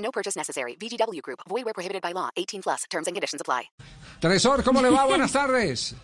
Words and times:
No 0.00 0.10
purchase 0.10 0.36
necessary. 0.38 0.76
VGW 0.76 1.20
Group. 1.22 1.40
Void 1.48 1.64
where 1.64 1.74
prohibited 1.74 2.02
by 2.02 2.12
law. 2.12 2.30
18 2.36 2.62
plus. 2.62 2.84
Terms 2.90 3.06
and 3.06 3.14
conditions 3.14 3.40
apply. 3.40 3.70
Tresor, 4.20 4.62
¿cómo 4.64 4.80
le 4.82 4.90
va? 4.90 5.06
Buenas 5.06 5.32
tardes. 5.38 5.94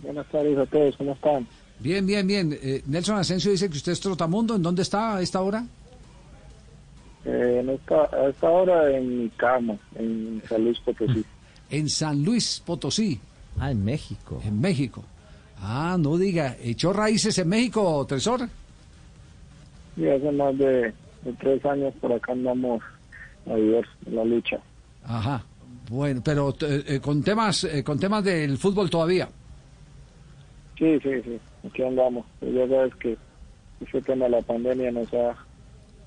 Buenas 0.00 0.26
tardes 0.30 0.58
a 0.58 0.66
todos, 0.66 0.96
¿cómo 0.96 1.12
están? 1.12 1.46
Bien, 1.78 2.06
bien, 2.06 2.26
bien. 2.26 2.58
Eh, 2.62 2.82
Nelson 2.86 3.16
Asensio 3.18 3.50
dice 3.50 3.68
que 3.68 3.76
usted 3.76 3.92
es 3.92 4.00
trotamundo. 4.00 4.54
¿En 4.56 4.62
dónde 4.62 4.82
está 4.82 5.16
a 5.16 5.20
esta 5.22 5.40
hora? 5.42 5.64
Eh, 7.24 7.58
en 7.60 7.70
esta, 7.70 8.02
a 8.12 8.28
esta 8.28 8.48
hora 8.48 8.96
en 8.96 9.24
mi 9.24 9.30
cama, 9.30 9.76
en 9.96 10.42
San 10.48 10.64
Luis 10.64 10.78
Potosí. 10.80 11.24
En 11.68 11.88
San 11.88 12.22
Luis 12.22 12.62
Potosí, 12.64 13.18
Ah, 13.58 13.72
en 13.72 13.84
México. 13.84 14.40
en 14.44 14.60
México. 14.60 15.02
Ah, 15.58 15.96
no 15.98 16.16
diga, 16.16 16.56
¿echó 16.62 16.92
raíces 16.92 17.36
en 17.38 17.48
México, 17.48 18.06
Tresor? 18.06 18.48
Y 19.96 20.06
hace 20.06 20.30
más 20.30 20.56
de, 20.56 20.94
de 21.26 21.32
tres 21.34 21.64
años 21.66 21.92
por 22.00 22.12
acá 22.12 22.32
andamos 22.32 22.82
a 23.50 23.54
vivir 23.54 23.84
la 24.10 24.24
lucha. 24.24 24.58
Ajá. 25.04 25.44
Bueno, 25.90 26.20
pero 26.24 26.54
eh, 26.60 26.84
eh, 26.86 27.00
con 27.00 27.22
temas 27.22 27.64
eh, 27.64 27.84
con 27.84 27.98
temas 27.98 28.24
del 28.24 28.58
fútbol 28.58 28.90
todavía. 28.90 29.28
Sí, 30.78 30.98
sí, 31.00 31.22
sí, 31.22 31.38
aquí 31.66 31.82
andamos. 31.82 32.26
Pero 32.40 32.52
ya 32.52 32.68
sabes 32.68 32.94
que 32.96 33.16
ese 33.80 34.02
tema 34.02 34.24
de 34.24 34.32
la 34.32 34.42
pandemia 34.42 34.90
nos 34.90 35.12
ha, 35.14 35.36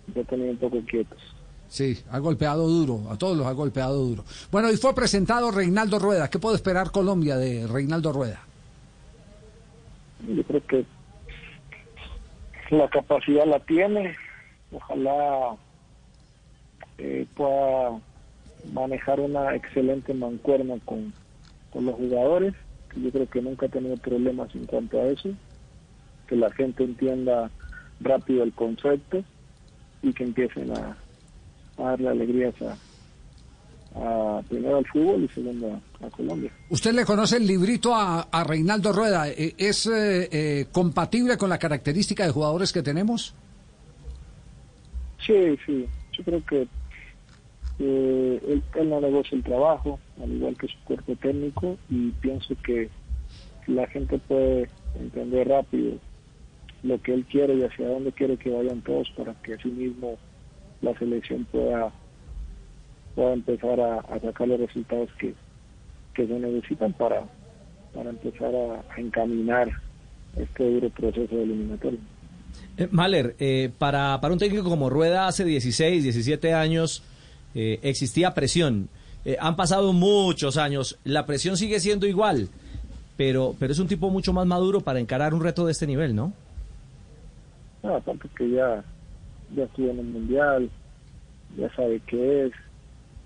nos 0.07 0.17
ha 0.17 0.29
tenido 0.29 0.51
un 0.51 0.57
poco 0.57 0.81
quietos. 0.85 1.19
Sí, 1.67 1.99
ha 2.09 2.17
golpeado 2.19 2.67
duro, 2.67 3.11
a 3.11 3.17
todos 3.17 3.37
los 3.37 3.45
ha 3.45 3.51
golpeado 3.51 4.03
duro. 4.03 4.23
Bueno, 4.51 4.71
y 4.71 4.77
fue 4.77 4.93
presentado 4.95 5.51
Reinaldo 5.51 5.99
Rueda. 5.99 6.29
¿Qué 6.29 6.39
puede 6.39 6.55
esperar 6.55 6.91
Colombia 6.91 7.37
de 7.37 7.67
Reinaldo 7.67 8.11
Rueda? 8.11 8.41
Yo 10.27 10.43
creo 10.43 10.65
que 10.65 10.85
la 12.71 12.89
capacidad 12.89 13.45
la 13.45 13.59
tiene. 13.59 14.15
Ojalá 14.71 15.55
eh, 16.97 17.25
pueda 17.35 17.99
manejar 18.73 19.19
una 19.19 19.55
excelente 19.55 20.13
mancuerna 20.13 20.75
con, 20.85 21.13
con 21.71 21.85
los 21.85 21.95
jugadores. 21.95 22.53
que 22.93 23.01
Yo 23.01 23.11
creo 23.11 23.29
que 23.29 23.41
nunca 23.41 23.65
ha 23.65 23.69
tenido 23.69 23.97
problemas 23.97 24.53
en 24.55 24.65
cuanto 24.65 24.99
a 24.99 25.07
eso. 25.07 25.29
Que 26.27 26.35
la 26.35 26.51
gente 26.51 26.83
entienda 26.83 27.49
rápido 27.99 28.43
el 28.43 28.53
concepto 28.53 29.23
y 30.01 30.13
que 30.13 30.23
empiecen 30.23 30.71
a, 30.71 30.97
darle 31.77 32.09
alegrías 32.09 32.53
a, 32.61 34.41
primero 34.47 34.77
al 34.77 34.85
fútbol 34.85 35.23
y 35.23 35.27
segundo 35.29 35.81
a, 36.01 36.09
Colombia. 36.09 36.51
¿Usted 36.69 36.93
le 36.93 37.05
conoce 37.05 37.37
el 37.37 37.47
librito 37.47 37.93
a, 37.95 38.27
Reinaldo 38.45 38.93
Rueda? 38.93 39.29
Eh, 39.29 39.55
¿Es 39.57 39.87
eh, 39.87 40.29
eh, 40.31 40.67
compatible 40.71 41.37
con 41.37 41.49
la 41.49 41.57
característica 41.57 42.25
de 42.25 42.31
jugadores 42.31 42.71
que 42.71 42.83
tenemos? 42.83 43.33
Sí, 45.25 45.57
sí. 45.65 45.87
Yo 46.13 46.23
creo 46.23 46.45
que 46.45 46.67
eh, 47.79 48.41
él, 48.47 48.63
él 48.75 48.89
no 48.89 49.01
negocia 49.01 49.37
el 49.37 49.43
trabajo, 49.43 49.99
al 50.21 50.31
igual 50.31 50.57
que 50.57 50.67
su 50.67 50.77
cuerpo 50.83 51.15
técnico, 51.15 51.77
y 51.89 52.11
pienso 52.11 52.55
que 52.63 52.89
la 53.67 53.87
gente 53.87 54.17
puede 54.19 54.69
entender 54.99 55.47
rápido 55.47 55.97
lo 56.83 57.01
que 57.01 57.13
él 57.13 57.25
quiere 57.25 57.55
y 57.55 57.63
hacia 57.63 57.87
dónde 57.87 58.11
quiere 58.11 58.37
que 58.37 58.49
vayan 58.49 58.81
todos 58.81 59.09
para 59.11 59.33
que 59.43 59.53
así 59.53 59.69
mismo 59.69 60.17
la 60.81 60.97
selección 60.97 61.45
pueda, 61.45 61.91
pueda 63.15 63.33
empezar 63.33 63.79
a, 63.79 64.19
sacar 64.21 64.47
los 64.47 64.59
resultados 64.59 65.09
que, 65.19 65.33
que 66.13 66.25
se 66.25 66.39
necesitan 66.39 66.93
para, 66.93 67.23
para 67.93 68.09
empezar 68.09 68.53
a, 68.55 68.85
a 68.93 68.99
encaminar 68.99 69.69
este 70.37 70.71
duro 70.71 70.89
proceso 70.89 71.35
de 71.35 71.43
eliminatorio. 71.43 71.99
Eh, 72.77 72.87
Mahler, 72.91 73.35
eh, 73.39 73.71
para, 73.77 74.19
para 74.21 74.33
un 74.33 74.39
técnico 74.39 74.69
como 74.69 74.89
Rueda 74.89 75.27
hace 75.27 75.43
16, 75.43 76.03
17 76.03 76.53
años 76.53 77.03
eh, 77.55 77.79
existía 77.81 78.33
presión. 78.33 78.89
Eh, 79.25 79.37
han 79.39 79.55
pasado 79.55 79.91
muchos 79.91 80.57
años, 80.57 80.97
la 81.03 81.25
presión 81.25 81.57
sigue 81.57 81.79
siendo 81.79 82.07
igual, 82.07 82.47
pero, 83.17 83.55
pero 83.59 83.73
es 83.73 83.79
un 83.79 83.87
tipo 83.87 84.09
mucho 84.09 84.33
más 84.33 84.45
maduro 84.45 84.81
para 84.81 84.99
encarar 84.99 85.33
un 85.33 85.43
reto 85.43 85.65
de 85.65 85.71
este 85.71 85.87
nivel, 85.87 86.15
¿no? 86.15 86.31
No, 87.83 87.95
aparte 87.95 88.29
que 88.37 88.49
ya, 88.51 88.83
ya 89.55 89.63
estuvo 89.63 89.89
en 89.89 89.99
el 89.99 90.05
mundial, 90.05 90.69
ya 91.57 91.73
sabe 91.75 92.01
qué 92.07 92.45
es, 92.45 92.53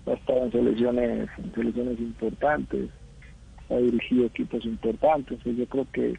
ha 0.06 0.12
estado 0.12 0.44
en 0.44 0.52
selecciones, 0.52 1.28
en 1.38 1.54
selecciones 1.54 1.98
importantes, 2.00 2.90
ha 3.70 3.76
dirigido 3.76 4.26
equipos 4.26 4.64
importantes, 4.64 5.38
yo 5.44 5.66
creo 5.66 5.86
que, 5.92 6.18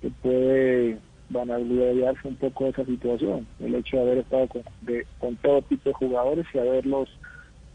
que 0.00 0.10
puede 0.22 0.98
vanagloriarse 1.32 2.28
un 2.28 2.36
poco 2.36 2.64
de 2.64 2.70
esa 2.70 2.84
situación, 2.84 3.46
el 3.60 3.74
hecho 3.74 3.96
de 3.96 4.02
haber 4.02 4.18
estado 4.18 4.48
con, 4.48 4.62
de, 4.82 5.06
con 5.18 5.36
todo 5.36 5.62
tipo 5.62 5.88
de 5.88 5.94
jugadores 5.94 6.46
y 6.54 6.58
haberlos 6.58 7.08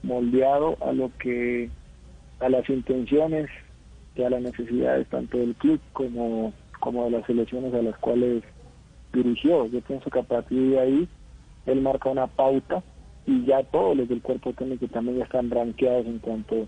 moldeado 0.04 0.78
a 0.82 0.94
lo 0.94 1.12
que, 1.18 1.70
a 2.40 2.50
las 2.50 2.70
intenciones 2.70 3.50
y 4.16 4.24
a 4.24 4.30
las 4.30 4.42
necesidades 4.42 5.08
tanto 5.10 5.38
del 5.38 5.56
club 5.56 5.80
como, 5.94 6.54
como 6.80 7.06
de 7.06 7.12
las 7.12 7.26
selecciones 7.26 7.74
a 7.74 7.82
las 7.82 7.98
cuales 7.98 8.44
dirigió. 9.14 9.66
Yo 9.68 9.82
pienso 9.82 10.10
que 10.10 10.20
a 10.20 10.24
partir 10.24 10.70
de 10.70 10.80
ahí 10.80 11.08
él 11.66 11.82
marca 11.82 12.10
una 12.10 12.28
pauta 12.28 12.84
y 13.26 13.46
ya 13.46 13.64
todos 13.64 13.98
los 13.98 14.08
del 14.08 14.22
cuerpo 14.22 14.54
técnico 14.54 14.88
también 14.88 15.22
están 15.22 15.50
rankeados 15.50 16.06
en 16.06 16.20
cuanto 16.20 16.68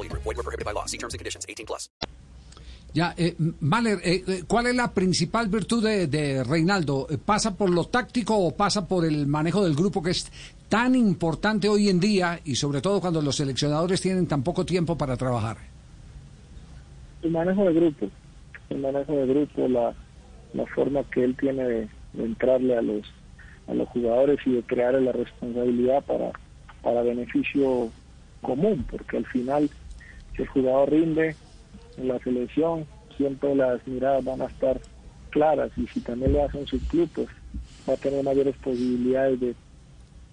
Group. 0.00 0.22
Void 0.22 0.36
where 0.36 0.44
prohibited 0.44 0.64
by 0.64 0.72
law. 0.72 0.86
See 0.86 0.98
terms 0.98 1.14
and 1.14 1.18
conditions. 1.18 1.46
18 1.48 1.66
plus. 1.66 1.90
Ya, 2.92 3.12
eh, 3.16 3.34
Mahler, 3.60 3.98
eh, 4.04 4.22
eh, 4.24 4.42
¿cuál 4.46 4.68
es 4.68 4.76
la 4.76 4.92
principal 4.94 5.48
virtud 5.48 5.82
de, 5.82 6.06
de 6.06 6.44
Reinaldo? 6.44 7.08
Eh, 7.10 7.18
¿Pasa 7.18 7.56
por 7.56 7.68
lo 7.68 7.86
táctico 7.86 8.36
o 8.36 8.54
pasa 8.56 8.86
por 8.86 9.04
el 9.04 9.26
manejo 9.26 9.64
del 9.64 9.74
grupo 9.74 10.00
que 10.00 10.12
es 10.12 10.30
tan 10.68 10.94
importante 10.94 11.68
hoy 11.68 11.88
en 11.88 11.98
día 11.98 12.40
y 12.44 12.54
sobre 12.54 12.80
todo 12.80 13.00
cuando 13.00 13.20
los 13.20 13.34
seleccionadores 13.34 14.00
tienen 14.00 14.28
tan 14.28 14.44
poco 14.44 14.64
tiempo 14.64 14.96
para 14.96 15.16
trabajar? 15.16 15.56
el 17.24 17.30
manejo 17.30 17.64
de 17.64 17.72
grupo, 17.72 18.06
el 18.70 18.78
manejo 18.78 19.12
de 19.12 19.26
grupo, 19.26 19.66
la, 19.66 19.94
la 20.52 20.66
forma 20.66 21.02
que 21.04 21.24
él 21.24 21.34
tiene 21.36 21.64
de, 21.64 21.88
de 22.12 22.24
entrarle 22.24 22.76
a 22.76 22.82
los 22.82 23.02
a 23.66 23.72
los 23.72 23.88
jugadores 23.88 24.38
y 24.44 24.52
de 24.52 24.62
crear 24.62 24.92
la 24.94 25.10
responsabilidad 25.10 26.04
para, 26.04 26.32
para 26.82 27.00
beneficio 27.00 27.90
común, 28.42 28.84
porque 28.90 29.16
al 29.16 29.24
final 29.24 29.70
si 30.36 30.42
el 30.42 30.48
jugador 30.48 30.90
rinde 30.90 31.36
en 31.96 32.08
la 32.08 32.18
selección, 32.20 32.86
siempre 33.16 33.54
las 33.54 33.86
miradas 33.86 34.24
van 34.24 34.42
a 34.42 34.46
estar 34.46 34.80
claras 35.30 35.70
y 35.76 35.86
si 35.88 36.00
también 36.00 36.32
lo 36.32 36.44
hace 36.44 36.58
en 36.58 36.66
su 36.66 36.78
club, 36.88 37.08
pues 37.14 37.28
va 37.88 37.94
a 37.94 37.96
tener 37.96 38.24
mayores 38.24 38.56
posibilidades 38.56 39.40
de, 39.40 39.54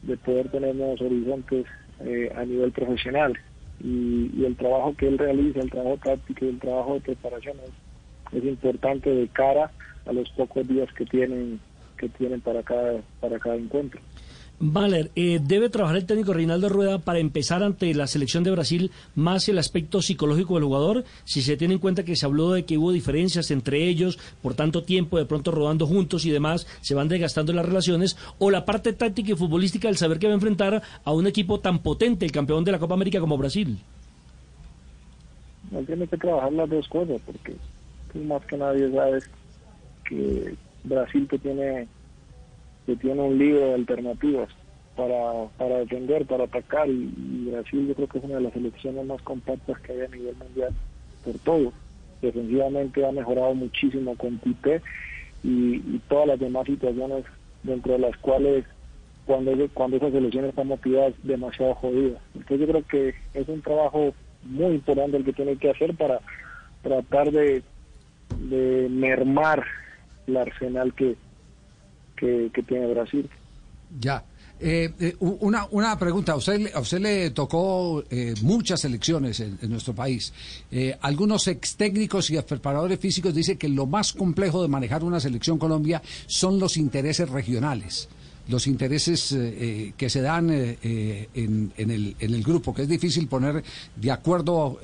de 0.03 0.17
poder 0.17 0.49
tener 0.49 0.75
nuevos 0.75 1.01
horizontes 1.01 1.65
eh, 1.99 2.31
a 2.35 2.45
nivel 2.45 2.71
profesional. 2.71 3.37
Y, 3.83 4.29
y 4.35 4.45
el 4.45 4.55
trabajo 4.55 4.95
que 4.95 5.07
él 5.07 5.17
realiza, 5.17 5.59
el 5.59 5.71
trabajo 5.71 5.97
táctico 6.03 6.45
y 6.45 6.49
el 6.49 6.59
trabajo 6.59 6.93
de 6.95 7.01
preparación 7.01 7.57
es, 7.65 8.37
es 8.37 8.43
importante 8.43 9.09
de 9.09 9.27
cara 9.27 9.71
a 10.05 10.13
los 10.13 10.29
pocos 10.31 10.67
días 10.67 10.91
que 10.93 11.05
tienen 11.05 11.59
que 11.97 12.09
tienen 12.09 12.41
para 12.41 12.63
cada 12.63 13.01
para 13.19 13.39
cada 13.39 13.55
encuentro. 13.55 14.01
Valer, 14.63 15.09
eh, 15.15 15.39
¿debe 15.41 15.69
trabajar 15.69 15.97
el 15.97 16.05
técnico 16.05 16.33
Reinaldo 16.33 16.69
Rueda 16.69 16.99
para 16.99 17.17
empezar 17.17 17.63
ante 17.63 17.95
la 17.95 18.05
selección 18.05 18.43
de 18.43 18.51
Brasil 18.51 18.91
más 19.15 19.49
el 19.49 19.57
aspecto 19.57 20.03
psicológico 20.03 20.53
del 20.53 20.65
jugador? 20.65 21.03
Si 21.23 21.41
se 21.41 21.57
tiene 21.57 21.73
en 21.73 21.79
cuenta 21.79 22.05
que 22.05 22.15
se 22.15 22.27
habló 22.27 22.51
de 22.51 22.63
que 22.63 22.77
hubo 22.77 22.91
diferencias 22.91 23.49
entre 23.49 23.87
ellos 23.87 24.19
por 24.43 24.53
tanto 24.53 24.83
tiempo, 24.83 25.17
de 25.17 25.25
pronto 25.25 25.49
rodando 25.49 25.87
juntos 25.87 26.27
y 26.27 26.29
demás, 26.29 26.67
se 26.81 26.93
van 26.93 27.07
desgastando 27.07 27.53
las 27.53 27.65
relaciones, 27.65 28.15
o 28.37 28.51
la 28.51 28.63
parte 28.63 28.93
táctica 28.93 29.31
y 29.31 29.35
futbolística 29.35 29.87
del 29.87 29.97
saber 29.97 30.19
que 30.19 30.27
va 30.27 30.33
a 30.33 30.35
enfrentar 30.35 30.83
a 31.03 31.11
un 31.11 31.25
equipo 31.25 31.59
tan 31.59 31.79
potente, 31.79 32.23
el 32.23 32.31
campeón 32.31 32.63
de 32.63 32.73
la 32.73 32.79
Copa 32.79 32.93
América 32.93 33.19
como 33.19 33.39
Brasil. 33.39 33.79
No 35.71 35.79
tiene 35.79 36.05
que 36.05 36.17
trabajar 36.17 36.53
las 36.53 36.69
dos 36.69 36.87
cosas, 36.87 37.19
porque 37.25 37.55
más 38.13 38.45
que 38.45 38.57
nadie 38.57 38.91
sabes 38.91 39.27
que 40.07 40.53
Brasil 40.83 41.27
que 41.27 41.39
tiene 41.39 41.87
que 42.91 42.97
tiene 42.97 43.21
un 43.21 43.37
libro 43.37 43.67
de 43.67 43.73
alternativas 43.75 44.49
para, 44.97 45.45
para 45.57 45.77
defender, 45.77 46.25
para 46.25 46.43
atacar 46.43 46.89
y, 46.89 47.49
Brasil 47.49 47.87
yo 47.87 47.95
creo 47.95 48.07
que 48.07 48.17
es 48.17 48.23
una 48.25 48.35
de 48.35 48.41
las 48.41 48.53
selecciones 48.53 49.05
más 49.05 49.21
compactas 49.21 49.79
que 49.79 49.93
hay 49.93 50.01
a 50.01 50.07
nivel 50.09 50.35
mundial 50.35 50.73
por 51.23 51.39
todo. 51.39 51.71
Defensivamente 52.21 53.05
ha 53.05 53.11
mejorado 53.13 53.53
muchísimo 53.55 54.15
con 54.17 54.39
Tite 54.39 54.81
y, 55.41 55.99
todas 56.09 56.27
las 56.27 56.39
demás 56.39 56.65
situaciones 56.65 57.23
dentro 57.63 57.93
de 57.93 57.99
las 57.99 58.17
cuales 58.17 58.65
cuando, 59.25 59.53
cuando 59.73 59.95
esa 59.95 60.11
selección 60.11 60.45
está 60.45 60.65
motivada 60.65 61.13
demasiado 61.23 61.73
jodida. 61.75 62.19
Entonces 62.35 62.59
yo 62.59 62.67
creo 62.67 62.87
que 62.87 63.15
es 63.33 63.47
un 63.47 63.61
trabajo 63.61 64.13
muy 64.43 64.75
importante 64.75 65.15
el 65.15 65.23
que 65.23 65.33
tiene 65.33 65.55
que 65.55 65.69
hacer 65.69 65.95
para 65.95 66.19
tratar 66.81 67.31
de 67.31 67.63
mermar 68.89 69.63
el 70.27 70.35
arsenal 70.35 70.93
que, 70.93 71.15
que, 72.21 72.63
tiene 72.63 72.87
Brasil. 72.87 73.29
Ya. 73.99 74.23
Eh, 74.59 74.93
eh, 74.99 75.15
una, 75.19 75.67
una 75.71 75.97
pregunta, 75.97 76.33
a 76.33 76.35
usted, 76.35 76.71
a 76.73 76.79
usted 76.81 76.99
le 76.99 77.31
tocó 77.31 78.03
eh, 78.11 78.35
muchas 78.43 78.85
elecciones 78.85 79.39
en, 79.39 79.57
nuestro 79.63 79.95
país. 79.95 80.31
algunos 81.01 81.47
ex 81.47 81.75
técnicos 81.75 82.29
y 82.29 82.39
preparadores 82.41 82.99
físicos 82.99 83.33
dicen 83.33 83.57
que 83.57 83.67
lo 83.67 83.87
más 83.87 84.13
complejo 84.13 84.61
de 84.61 84.67
manejar 84.67 85.03
una 85.03 85.19
selección 85.19 85.57
Colombia 85.57 86.01
son 86.27 86.59
los 86.59 86.77
intereses 86.77 87.27
regionales 87.29 88.07
los 88.49 88.67
intereses 88.67 89.37
que 89.95 90.09
se 90.09 90.21
dan 90.21 90.49
en, 90.49 90.77
en, 90.83 91.71
el, 91.77 92.15
en, 92.19 92.33
el, 92.33 92.43
grupo, 92.43 92.73
que 92.73 92.81
es 92.81 92.89
difícil 92.89 93.27
poner 93.27 93.63
de 93.95 94.11
acuerdo 94.11 94.79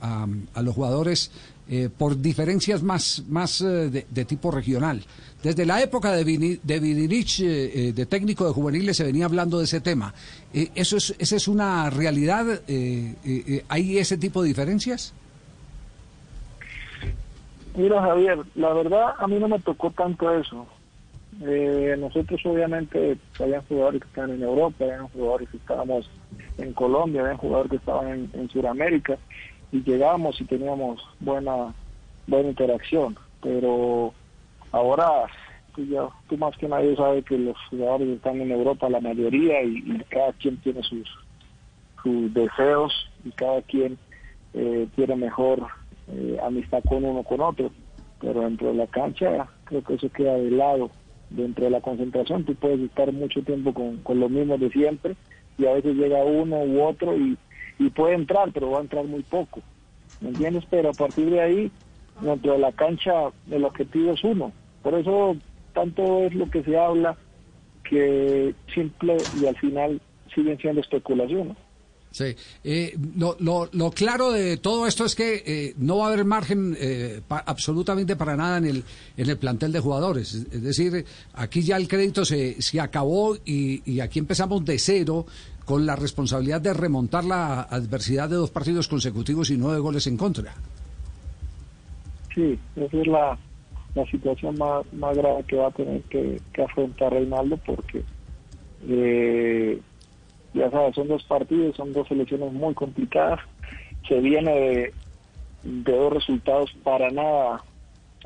a, 0.00 0.28
a, 0.54 0.62
los 0.62 0.74
jugadores 0.74 1.32
por 1.96 2.20
diferencias 2.20 2.82
más, 2.82 3.24
más 3.28 3.60
de, 3.60 4.04
de, 4.08 4.24
tipo 4.24 4.50
regional. 4.50 5.04
Desde 5.42 5.64
la 5.64 5.80
época 5.80 6.12
de, 6.12 6.58
de 6.62 6.80
Vidirich, 6.80 7.40
eh, 7.40 7.88
eh, 7.88 7.92
de 7.92 8.06
técnico 8.06 8.46
de 8.46 8.52
juveniles, 8.52 8.96
se 8.96 9.04
venía 9.04 9.24
hablando 9.24 9.58
de 9.58 9.64
ese 9.64 9.80
tema. 9.80 10.12
Eh, 10.52 10.68
¿Eso 10.74 10.98
es, 10.98 11.14
¿Esa 11.18 11.36
es 11.36 11.48
una 11.48 11.88
realidad? 11.88 12.60
¿Hay 13.68 13.98
ese 13.98 14.18
tipo 14.18 14.42
de 14.42 14.48
diferencias? 14.48 15.14
Mira, 17.74 18.02
Javier, 18.02 18.38
la 18.54 18.74
verdad 18.74 19.14
a 19.18 19.26
mí 19.26 19.38
no 19.38 19.48
me 19.48 19.58
tocó 19.60 19.90
tanto 19.92 20.30
eso. 20.38 20.66
nosotros 21.98 22.40
obviamente 22.44 23.16
había 23.38 23.62
jugadores 23.62 24.02
que 24.02 24.08
estaban 24.08 24.32
en 24.32 24.42
Europa, 24.42 24.84
había 24.84 25.02
jugadores 25.04 25.48
que 25.48 25.56
estábamos 25.56 26.10
en 26.58 26.72
Colombia, 26.74 27.22
había 27.22 27.36
jugadores 27.38 27.70
que 27.70 27.76
estaban 27.76 28.08
en, 28.08 28.30
en 28.34 28.50
Sudamérica 28.50 29.16
y 29.72 29.82
llegábamos 29.82 30.40
y 30.40 30.44
teníamos 30.44 31.00
buena 31.20 31.74
buena 32.26 32.50
interacción, 32.50 33.18
pero 33.42 34.12
Ahora, 34.72 35.26
tú, 35.74 35.84
ya, 35.84 36.08
tú 36.28 36.36
más 36.36 36.56
que 36.56 36.68
nadie 36.68 36.94
sabes 36.94 37.24
que 37.24 37.36
los 37.36 37.56
jugadores 37.70 38.08
están 38.08 38.40
en 38.40 38.52
Europa, 38.52 38.88
la 38.88 39.00
mayoría, 39.00 39.62
y, 39.62 40.00
cada 40.08 40.32
quien 40.34 40.56
tiene 40.58 40.82
sus, 40.82 41.08
sus 42.02 42.32
deseos 42.32 42.92
y 43.24 43.30
cada 43.32 43.62
quien 43.62 43.98
eh, 44.54 44.86
tiene 44.94 45.16
mejor 45.16 45.66
eh, 46.08 46.38
amistad 46.42 46.82
con 46.88 47.04
uno 47.04 47.22
con 47.24 47.40
otro. 47.40 47.70
Pero 48.20 48.42
dentro 48.42 48.68
de 48.68 48.74
la 48.74 48.86
cancha 48.86 49.48
creo 49.64 49.82
que 49.82 49.94
eso 49.94 50.10
queda 50.10 50.34
de 50.34 50.50
lado. 50.50 50.90
Dentro 51.30 51.64
de 51.64 51.70
la 51.70 51.80
concentración 51.80 52.44
tú 52.44 52.54
puedes 52.54 52.80
estar 52.80 53.10
mucho 53.12 53.42
tiempo 53.42 53.72
con, 53.72 53.98
con 53.98 54.20
los 54.20 54.30
mismos 54.30 54.60
de 54.60 54.68
siempre 54.70 55.16
y 55.58 55.66
a 55.66 55.74
veces 55.74 55.94
llega 55.94 56.24
uno 56.24 56.62
u 56.62 56.82
otro 56.82 57.16
y, 57.16 57.38
y 57.80 57.88
puede 57.88 58.14
entrar, 58.14 58.52
pero 58.52 58.70
va 58.70 58.78
a 58.78 58.82
entrar 58.82 59.04
muy 59.06 59.22
poco. 59.22 59.60
¿Me 60.20 60.28
entiendes? 60.28 60.64
Pero 60.70 60.90
a 60.90 60.92
partir 60.92 61.30
de 61.30 61.40
ahí, 61.40 61.70
dentro 62.20 62.52
de 62.52 62.58
la 62.58 62.72
cancha, 62.72 63.30
el 63.50 63.64
objetivo 63.64 64.12
es 64.12 64.22
uno, 64.22 64.52
por 64.82 64.94
eso 64.94 65.34
tanto 65.72 66.24
es 66.24 66.34
lo 66.34 66.48
que 66.50 66.62
se 66.62 66.76
habla 66.76 67.16
que 67.88 68.54
simple 68.74 69.16
y 69.40 69.46
al 69.46 69.56
final 69.56 70.00
siguen 70.34 70.58
siendo 70.58 70.82
especulaciones. 70.82 71.56
Sí, 72.12 72.34
eh, 72.64 72.98
lo, 73.16 73.36
lo, 73.38 73.90
claro 73.92 74.32
de 74.32 74.56
todo 74.56 74.88
esto 74.88 75.04
es 75.04 75.14
que 75.14 75.44
eh, 75.46 75.74
no 75.78 75.98
va 75.98 76.06
a 76.06 76.12
haber 76.12 76.24
margen 76.24 76.76
eh, 76.78 77.20
absolutamente 77.28 78.16
para 78.16 78.36
nada 78.36 78.58
en 78.58 78.64
el, 78.64 78.84
en 79.16 79.30
el 79.30 79.38
plantel 79.38 79.70
de 79.70 79.78
jugadores. 79.78 80.34
Es 80.34 80.62
decir, 80.62 81.04
aquí 81.34 81.62
ya 81.62 81.76
el 81.76 81.86
crédito 81.86 82.24
se, 82.24 82.60
se 82.60 82.80
acabó 82.80 83.36
y, 83.44 83.82
y 83.88 84.00
aquí 84.00 84.18
empezamos 84.18 84.64
de 84.64 84.76
cero 84.80 85.24
con 85.70 85.86
la 85.86 85.94
responsabilidad 85.94 86.60
de 86.60 86.74
remontar 86.74 87.22
la 87.22 87.62
adversidad 87.62 88.28
de 88.28 88.34
dos 88.34 88.50
partidos 88.50 88.88
consecutivos 88.88 89.50
y 89.50 89.56
nueve 89.56 89.78
goles 89.78 90.04
en 90.08 90.16
contra. 90.16 90.52
Sí, 92.34 92.58
esa 92.74 92.96
es 92.96 93.06
la, 93.06 93.38
la 93.94 94.04
situación 94.06 94.56
más, 94.58 94.92
más 94.92 95.16
grave 95.16 95.44
que 95.44 95.54
va 95.54 95.68
a 95.68 95.70
tener 95.70 96.02
que, 96.10 96.40
afrontar 96.60 97.12
Reinaldo 97.12 97.56
porque 97.58 98.02
eh, 98.88 99.80
ya 100.54 100.68
sabes, 100.72 100.96
son 100.96 101.06
dos 101.06 101.22
partidos, 101.22 101.76
son 101.76 101.92
dos 101.92 102.10
elecciones 102.10 102.52
muy 102.52 102.74
complicadas, 102.74 103.38
se 104.08 104.18
viene 104.18 104.50
de, 104.52 104.94
dos 105.62 106.12
resultados 106.12 106.72
para 106.82 107.10
nada 107.10 107.62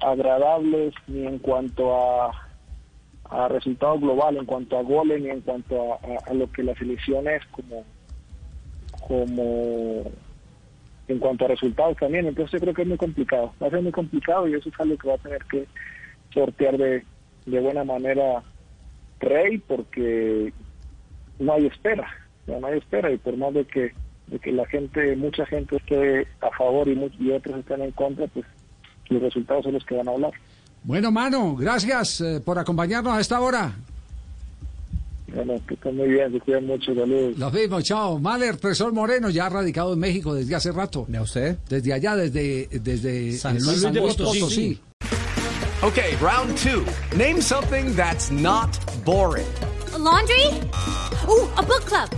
agradables 0.01 0.95
ni 1.09 1.27
en 1.27 1.39
cuanto 1.41 1.95
a, 1.95 2.44
a 3.31 3.49
resultado 3.49 3.99
global, 3.99 4.37
en 4.37 4.45
cuanto 4.45 4.79
a 4.79 4.83
goles, 4.83 5.25
en 5.25 5.41
cuanto 5.41 5.95
a, 5.95 6.35
lo 6.35 6.51
que 6.53 6.63
la 6.63 6.75
selección 6.75 7.27
es 7.29 7.45
como 7.47 7.85
como 9.09 10.03
en 11.09 11.19
cuanto 11.19 11.45
a 11.45 11.49
resultados 11.49 11.97
también. 11.99 12.27
Entonces 12.27 12.53
yo 12.53 12.61
creo 12.61 12.75
que 12.75 12.83
es 12.83 12.89
muy 12.89 12.97
complicado. 12.97 13.53
Va 13.63 13.67
a 13.67 13.71
ser 13.71 13.83
muy 13.83 13.93
complicado 13.93 14.49
y 14.49 14.55
eso 14.55 14.69
es 14.69 14.81
algo 14.81 14.97
que 14.97 15.09
va 15.09 15.15
a 15.15 15.19
tener 15.19 15.45
que 15.45 15.67
sortear 16.33 16.79
de, 16.79 17.05
de 17.47 17.61
buena 17.61 17.85
manera 17.85 18.43
Rey 19.21 19.59
porque 19.59 20.53
no 21.39 21.53
hay 21.53 21.67
espera. 21.67 22.09
No 22.47 22.67
hay 22.67 22.79
espera 22.79 23.11
y 23.11 23.19
por 23.19 23.37
más 23.37 23.55
de 23.55 23.65
que, 23.65 23.93
de 24.29 24.39
que 24.39 24.53
la 24.53 24.67
gente, 24.67 25.17
mucha 25.17 25.47
gente 25.47 25.77
esté 25.77 26.27
a 26.41 26.51
favor 26.51 26.89
y, 26.89 27.11
y 27.19 27.31
otros 27.31 27.59
estén 27.59 27.83
en 27.83 27.93
contra, 27.93 28.27
pues 28.29 28.47
los 29.09 29.23
resultados 29.23 29.65
son 29.65 29.75
los 29.75 29.85
que 29.85 29.97
van 29.97 30.09
a 30.09 30.13
hablar. 30.13 30.33
Bueno, 30.85 31.11
mano, 31.11 31.57
gracias 31.57 32.21
eh, 32.21 32.41
por 32.45 32.59
acompañarnos 32.59 33.15
a 33.15 33.21
esta 33.21 33.41
hora. 33.41 33.75
Bueno, 35.35 35.55
que 35.67 35.75
estén 35.75 35.97
muy 35.97 36.09
bien, 36.09 36.31
se 36.31 36.39
cuidan 36.41 36.67
mucho, 36.67 36.95
saludos. 36.95 37.39
Los 37.39 37.53
mismos, 37.53 37.85
chao. 37.85 38.19
Mahler, 38.19 38.59
profesor 38.59 38.93
Moreno, 38.93 39.31
ya 39.31 39.49
radicado 39.49 39.95
en 39.95 39.99
México 39.99 40.35
desde 40.35 40.55
hace 40.55 40.71
rato. 40.71 41.07
¿De 41.09 41.19
usted? 41.19 41.57
Desde 41.69 41.93
allá, 41.93 42.15
desde, 42.15 42.69
desde 42.71 43.33
San 43.33 43.59
Luis, 43.59 43.81
de 43.81 44.01
Potosí. 44.01 44.79
Okay, 45.83 46.17
round 46.21 46.57
two. 46.59 46.85
Name 47.17 47.41
something 47.41 47.97
that's 47.97 48.31
not 48.31 48.71
boring. 49.05 49.47
A 49.95 49.99
laundry? 49.99 50.47
Ooh, 51.29 51.49
a 51.57 51.63
book 51.63 51.85
club. 51.87 52.11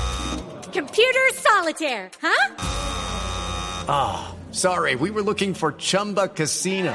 Computer 0.73 1.33
solitaire, 1.35 2.11
huh? 2.21 2.55
Ah, 3.88 4.29
oh, 4.29 4.52
sorry, 4.52 4.97
we 4.97 5.11
were 5.11 5.23
looking 5.23 5.55
for 5.55 5.73
Chumba 5.73 6.29
Casino. 6.29 6.95